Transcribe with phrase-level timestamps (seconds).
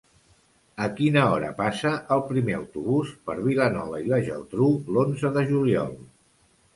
[0.83, 5.93] A quina hora passa el primer autobús per Vilanova i la Geltrú l'onze de juliol?